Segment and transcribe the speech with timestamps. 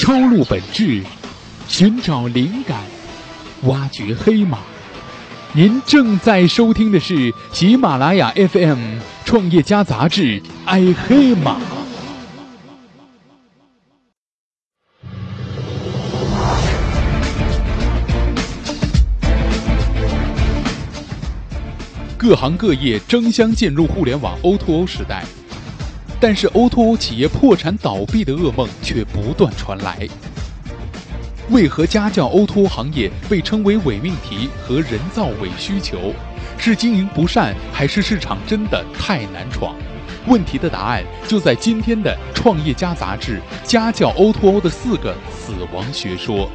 [0.00, 1.02] 抄录本质，
[1.68, 2.80] 寻找灵感，
[3.64, 4.60] 挖掘黑马。
[5.52, 11.58] 您正在收听的是喜马拉雅 FM 创业家杂志《爱黑马》。
[22.16, 25.26] 各行各业争相进入互联网 O2O 时代。
[26.20, 30.06] 但是 O2O 企业破产倒闭的噩梦却不断传来。
[31.48, 36.12] 为何家教 O2O 行业被称为伪命题和人造伪需求？
[36.58, 39.74] 是经营不善，还是市场真的太难闯？
[40.26, 46.46] 问题的答案就在今天的《创业家》杂志《家教 O2O 的四个死亡学说》。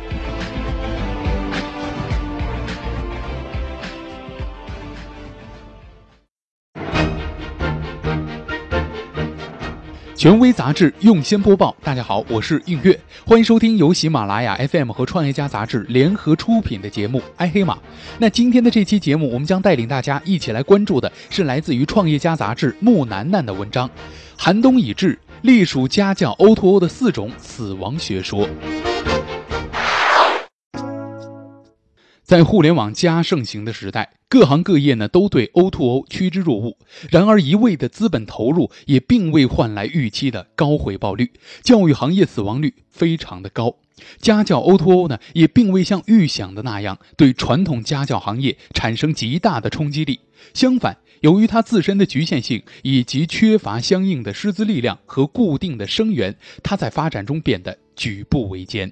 [10.25, 17.75] 权威杂志用心播报，大家好，我是映月，欢迎收听由喜马拉雅 FM 和创业家杂志联合出品的节目《爱黑马》。
[18.17, 23.87] 那今天的这期节目，我们将带领大家一起来关注的是来自于创业家杂志木楠楠的文章
[24.35, 28.47] 《寒冬已至，隶属家教 O2O 的四种死亡学说》。
[32.35, 36.75] 在互联网加盛行的时代，各行各业呢都对 O2O 趋之若鹜。
[37.09, 41.31] 然而，一味的资本投入也并未换来预期的高回报率，
[41.63, 43.77] 教育行业死亡率非常的高。
[44.19, 50.19] 家教 O2O 呢也并未像预想的那样对传统家教行业产生极大的冲击力。
[50.53, 58.91] 相反，由于它自身的局限性以及缺乏相应的师资力量和固定的生源，它在发展中变得举步维艰。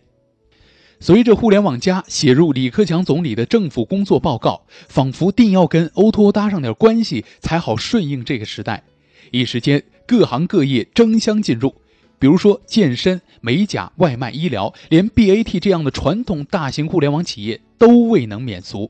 [1.06, 8.86] 随着互联网加写入李克强总理的政府工作报告，仿佛定要跟 O2O 搭上点关系才好顺应这个时代。
[9.30, 11.76] 一时间，各行各业争相进入，
[12.20, 18.90] 比如说健身、美甲、外卖、医疗，连 BAT 这样的传统大型互联网企业都未能免俗。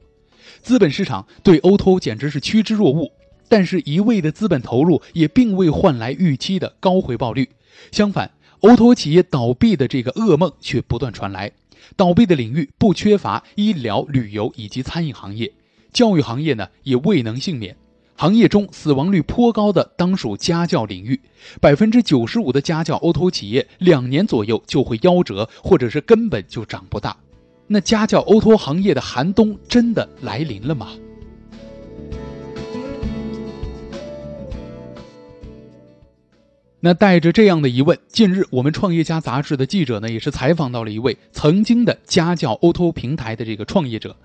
[0.61, 3.11] 资本市场对 Oto 简直是趋之若鹜，
[3.49, 7.49] 但是一味的资本投入也并未换来预期的高回报率。
[7.91, 8.29] 相反
[8.61, 11.51] ，Oto 企业倒闭的这个噩梦却不断传来。
[11.95, 15.53] 倒闭的领域不缺乏医疗、旅游以及餐饮行业，
[15.91, 17.75] 教育行业呢也未能幸免。
[18.15, 21.19] 行业中死亡率颇高的当属家教领域，
[21.59, 27.17] 百分之九十五的家教 O T O 企业两年左右就会夭折，或者是根本就长不大。
[27.65, 30.91] 那家教 O T O 行业的寒冬真的来临了吗？
[36.85, 44.17] 那带着这样的疑问，近日我们创业家杂志的记者呢，也是采访到了一位曾经的家教 O2O 平台的这个创业者。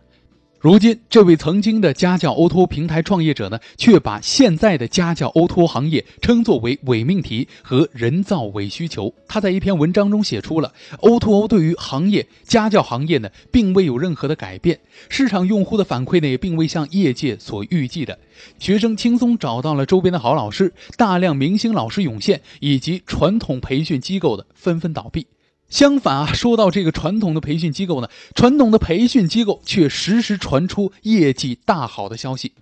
[0.61, 9.15] 如今，这位曾经的家教 O2O 平台创业者呢，却把现在的家教 O2O 行业称作为伪命题和人造伪需求。
[9.29, 18.19] 他在一篇文章中写出了 O2O 对于行业家教行业呢，并未有任何的改变，市场用户的反馈呢，也并未像业界所预计的，
[18.59, 25.25] 学生轻松找到了周边的好老师，大量明星老师涌现，以及传统培训机构的纷纷倒闭。
[25.69, 32.53] 相反啊，说到这个传统的培训机构呢，传统的培训机构却时时传出业绩大好的消息。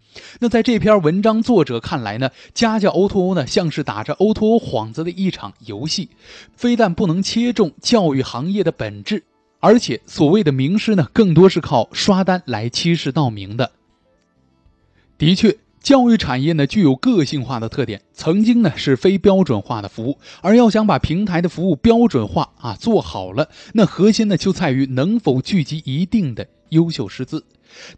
[0.41, 6.09] 那在这篇文章作者看来呢，家教 O2O 呢像是打着 O2O 幌子的一场游戏，
[6.57, 9.23] 非但不能切中教育行业的本质，
[9.61, 13.71] 而且所谓的名师呢，更多是靠刷单来欺世盗名的。
[15.17, 15.57] 的确。
[15.87, 27.45] 教育产业呢具有个性化的特点，曾经呢是非标准化的服务，而要想把平台的服务标准化啊做好了，那核心呢就在于能否聚集一定的优秀师资。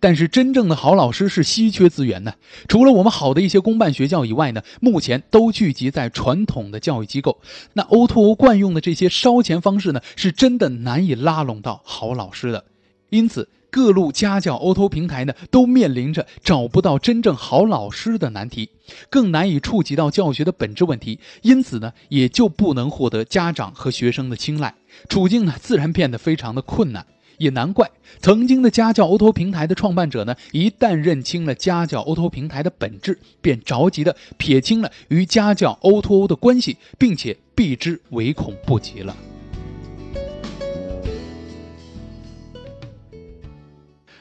[0.00, 2.34] 但是真正的好老师是稀缺资源呢，
[2.69, 7.41] 除了我们好的一些公办学校以外呢，目前都聚集在传统的教育机构。
[7.72, 12.66] 那 O2O 惯用的这些烧钱方式呢，是真的难以拉拢到好老师的，
[13.09, 13.48] 因此。
[13.71, 18.71] 各路家教 Oto 平台呢，都面临着找不到真正好老师的难题，
[19.11, 24.75] 更难以触及到教学的本质问题，因此呢，也就不能获得家长和学生的青睐，
[25.09, 27.04] 处境呢，自然变得非常的困难。
[27.37, 27.89] 也难怪，
[28.19, 39.16] 曾经的家教 Oto 平台的创办者呢，一旦认清了家教 Oto 平台的本质，便着急的撇清了与家教 Oto 的关系，并且避之唯恐不及了。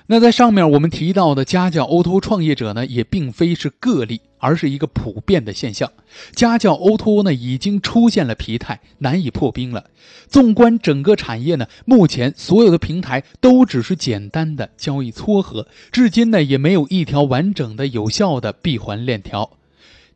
[0.09, 5.92] 那在上面我们提到的家教 O2O 创业者呢，也并非是个例，而是一个普遍的现象。
[6.33, 9.89] 家教 O2O 呢已经出现了疲态，难以破冰了。
[10.30, 19.50] 纵观整个产业呢，目前所有的平台都只是简单的交易撮合，至今呢也没有一条完整的、有效的闭环链条。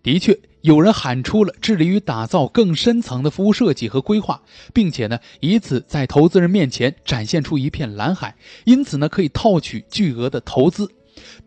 [0.01, 4.41] 的确，有人喊出了致力于打造更深层的服务设计和规划，
[4.73, 8.35] 并且呢，以此在投资人面前展现出一片蓝海，
[8.65, 10.91] 因此呢，可以套取巨额的投资。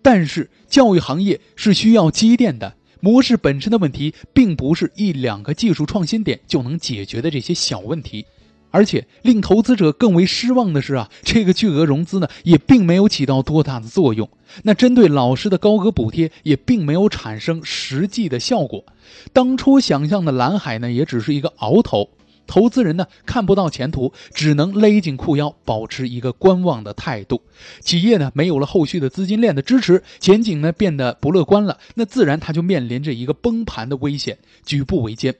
[0.02, 8.26] 但是，教育行业是需要积淀的，模式本身的问题，并不是一两个技术创新点就能解决的这些小问题。
[8.74, 14.28] 而且令投资者更为失望的是啊，这个巨额融资呢，也并没有起到多大的作用。
[14.64, 18.84] 那针对老师的高额补贴也并没有产生实际的效果。
[19.32, 22.10] 当初想象的蓝海呢，也只是一个鳌头。
[22.48, 27.42] 投资人呢看不到前途，只能勒紧裤腰，保持一个观望的态度。
[27.80, 34.36] 企业呢没有了后续的资金链的支持，前景呢变得不乐观了，那自然它就面临着一个崩盘的危险，
[34.66, 35.36] 举步维艰。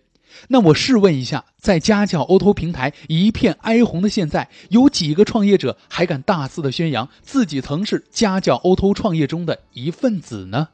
[0.48, 10.68] 那我试问一下，在家教 O T O 平台一片哀鸿的现在，有几个创业者还敢大肆的宣扬自己曾是家教 O T O 创业中的一份子呢？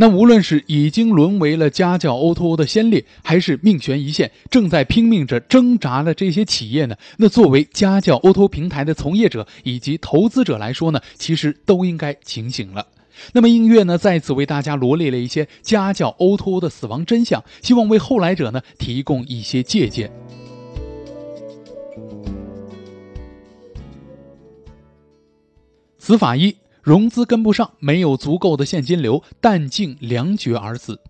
[0.00, 6.94] 那无论是已经沦为了家教 O T O 的先烈，还是命悬一线、正在拼命着挣扎的这些企业呢？
[7.16, 12.86] 那作为家教 O T O 平台的从业者以及投资者来说呢，其实都应该警醒了。
[13.32, 20.10] 那么音乐呢，在此为大家罗列了一些家教 O2O 的死亡真相，希望为后来者呢提供一些借鉴。
[25.98, 31.00] 死法一：融资跟不上，没有足够的现金流，弹尽粮绝而死。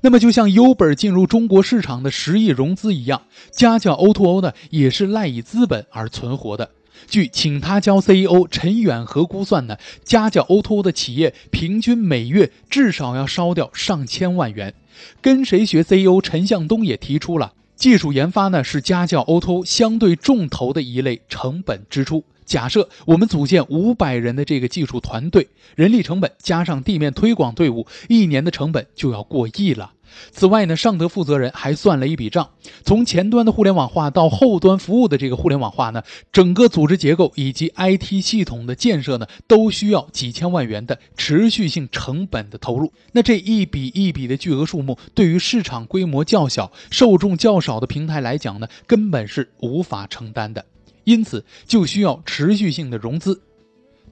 [0.00, 6.70] 那么就像 Uber 进入中国市场的十亿融资一样，家教 O2O 呢也是赖以资本而存活的。
[7.06, 14.74] 据请他教 CEO 陈远和估算呢，家教 O2O 的企业平均每月至少要烧掉上千万元。
[15.20, 22.24] 跟谁学 CEO 陈向东也提出了，技术研发呢是家教 O2O 相对重头的一类成本支出。
[22.46, 29.92] 假设我们组建五百人的这个技术团队，人力成本加上地面推广队伍，一年的成本就要过亿了。
[30.30, 32.48] 此外呢，尚德负责人还算了一笔账，
[32.84, 36.02] 从前端的互联网化到后端服务的这个互联网化呢，
[36.32, 42.92] 整个组织结构以及 IT 系统的建设呢，都需要几千万元的持续性成本的投入。
[43.12, 50.64] 那这一笔一笔的巨额数目，对于市场规模较小、受众较少的平台来讲呢，根本是无法承担的，
[51.06, 53.40] 因此就需要持续性的融资。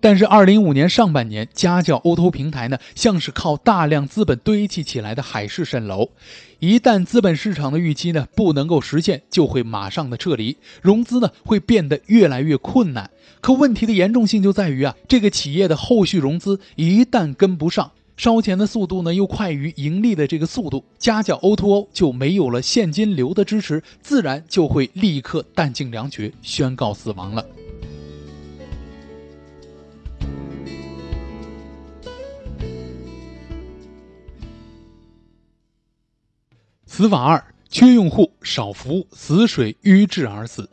[0.01, 6.11] 但是，二零一五年上半年，家教 O2O 平台呢，像是靠大量资本堆砌起来的海市蜃楼，
[6.59, 13.11] 一旦资本市场的预期呢不能够实现，就会马上的撤离，融资呢会变得越来越困难。
[13.41, 27.45] 可问题的严重性就在于啊，这个企业的后续融资一旦跟不上，烧钱的速度呢又快于盈利的这个速度，家教 O2O 就没有了现金流的支持，自然就会立刻弹尽粮绝，宣告死亡了。
[36.87, 40.71] 死法二：缺用户、少服务，死水淤滞而死。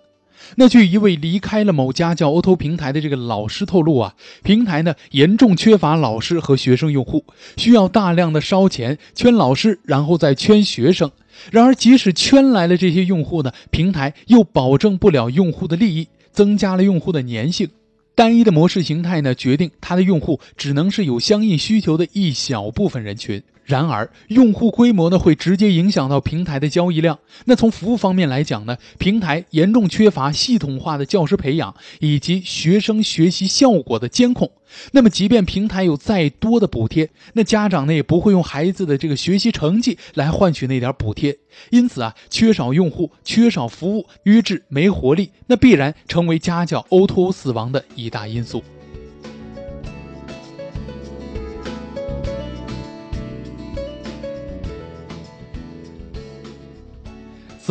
[0.55, 7.25] 那据一位离开了某家教 O2O 平台的这个老师透露啊，平台呢严重缺乏老师和学生用户，
[7.57, 11.11] 需要大量的烧钱圈老师，然后再圈学生。
[11.51, 17.69] 然而，即使圈来了这些用户呢，平台又保证不了用户的利益，增加了用户的粘性。
[18.13, 23.41] 单一的模式形态呢，决定它的用户只能是有相应需求的一小部分人群。
[23.71, 27.17] 然而，用户规模呢会直接影响到平台的交易量。
[27.45, 34.51] 那从服务方面来讲呢，平台严重缺乏系统化的教师培养以及学生学习效果的监控。
[34.91, 41.37] 那么，即便平台有再多的补贴，那家长呢也不会用孩子的这个学习成绩来换取那点补贴。
[41.69, 48.61] 因此啊，缺少用户、缺少服务、瘀滞没活力，那必然成为家教 O2O 死亡的一大因素。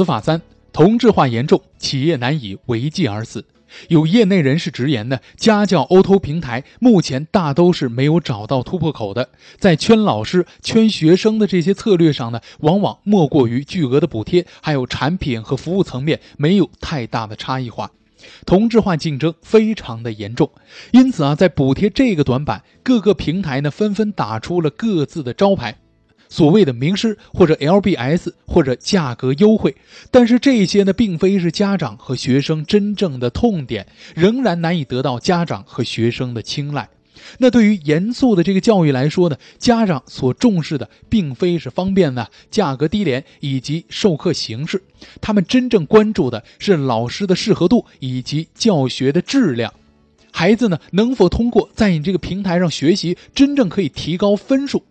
[0.01, 0.41] 此法三：
[0.73, 3.45] 同质化严重，企业难以为继而死。
[3.89, 9.29] 有业内人士直言呢，家教 O T O 平台目前大都是没有找到突破口的，
[9.59, 17.91] 在圈老师、圈学生的这些策略上呢，往往莫过于巨额的补贴，还有产品和服务层面没有太大的差异化，
[18.47, 20.51] 同质化竞争非常的严重。
[20.93, 25.77] 因此啊，在补贴这个短板，各个平台呢纷纷打出了各自的招牌。
[26.31, 29.77] 所谓的名师或者 LBS 或者价格优惠，
[30.11, 36.89] 但是这些呢，并非是家长和学生真正的痛点，仍然难以得到家长和学生的青睐。
[37.39, 44.83] 那对于严肃的这个教育来说呢，家长所重视的并非是方便呢、价格低廉以及授课形式，
[45.21, 49.75] 他们真正关注的是老师的适合度以及教学的质量。
[50.33, 54.85] 孩子呢，能否通过在你这个平台上学习，真正可以提高分数？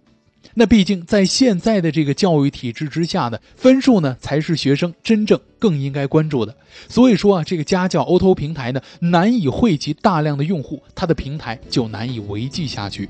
[0.55, 6.55] 那毕竟在现在的这个教育体制之下呢，分数呢才是学生真正更应该关注的。
[6.87, 13.09] 所以说啊，这个家教 O to 平台呢难以汇集大量的用户，它的平台就难以维系下去。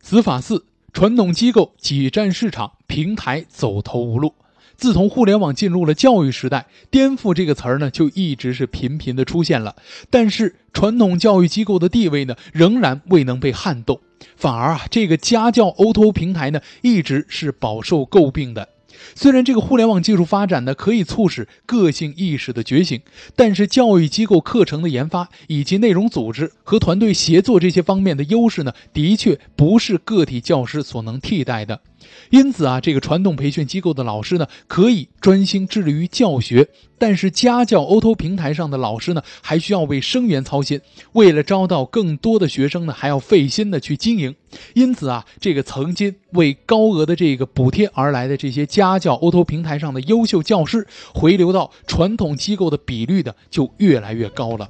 [0.00, 4.34] 死法四：传统机构挤占市场，平台走投无路。
[4.82, 9.76] 自从互联网进入了教育时代，颠覆这个词儿呢就一直是频频的出现了。
[10.10, 14.00] 但是传统教育机构的地位呢仍然未能被撼动，
[14.34, 18.70] 反而啊这个家教 O2O 平台呢一直是饱受诟病的。
[19.14, 23.00] 虽然这个互联网技术发展呢可以促使个性意识的觉醒，
[23.36, 31.80] 但是教育机构课程的研发以及内容组织和团队协作这些方面的优势呢，的确不是个体教师所能替代的。
[32.30, 36.68] 因此啊，这个传统培训机构的老师呢，可以专心致力于教学，
[36.98, 40.80] 但是家教 O to 平台上的老师呢，还需要为生源操心，
[41.12, 44.34] 为了招到更多的学生呢，还要费心的去经营。
[44.74, 54.68] 因此啊，这个曾经为高额的这个补贴而来的这些家教 O to 平台上的优秀教师，回流到传统机构的比率呢，就越来越高了。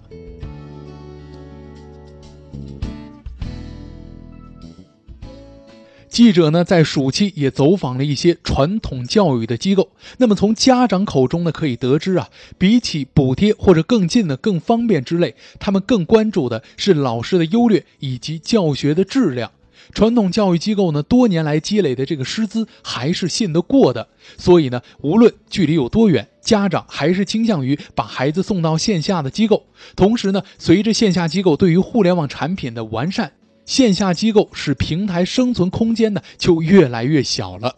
[6.13, 9.89] 记者呢，在暑期也走访了一些传统教育的机构。
[10.19, 12.29] 那么，从家长口中呢，可以得知啊，
[12.59, 19.51] 比起补贴或者更近的、更方便之类，他们更关注的是老师的优劣以及教学的质量。
[19.95, 29.65] 传统教育机构呢，多年来积累的这个师资还是信得过的，所以呢，无论距离有多远，家长还是倾向于把孩子送到线下的机构。
[29.97, 33.33] 同时呢，随着线下机构对于互联网产品的完善。
[33.65, 37.77] 线下机构使平台生存空间呢就越来越小了。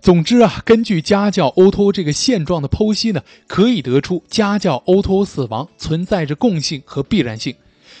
[0.00, 7.54] 总之啊，根据家教 O2O 这个现状的剖析呢，可以得出家教 O2O 死亡存在着共性和必然性。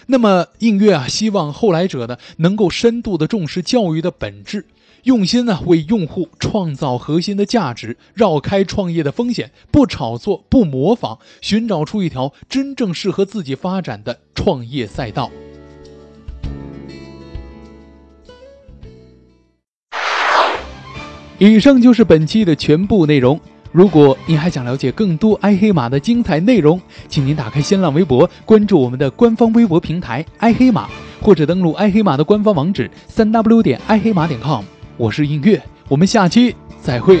[0.06, 4.66] 那么映月啊，希望后来者呢能够深度的重视教育的本质，
[5.04, 15.30] 用心呢为用户创造核心的价值，绕开创业的风险，不炒作，不模仿，寻找出一条真正适合自己发展的创业赛道。
[21.50, 23.38] 以上就是本期的全部内容。
[23.72, 30.88] 如果您还想了解更多爱黑马的精彩内容，请您打开新浪微博，关注我们的官方微博平台“爱黑马”，
[31.20, 34.62] 或者登录爱黑马的官方网址三 w 点爱黑马点 com。
[34.96, 37.20] 我是映月，我们下期再会。